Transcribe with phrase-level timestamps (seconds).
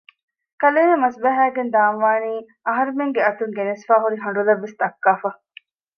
[0.61, 2.33] ކަލޭމެން މަސްބަހައިގެން ދާންވާނީ
[2.67, 5.29] އަހަރުމެންގެ އަތުން ގެނެސްފައިހުރި ހަނޑުލަށް ވެސް ދައްކާފަ